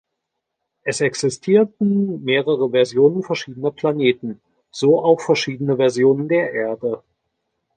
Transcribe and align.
Es 0.81 0.99
existierten 0.99 2.23
mehrere 2.23 2.71
Versionen 2.71 3.21
verschiedener 3.21 3.69
Planeten, 3.69 4.41
so 4.71 5.03
auch 5.05 5.21
verschiedene 5.21 5.75
Versionen 5.77 6.27
der 6.27 6.51
Erde. 6.53 7.03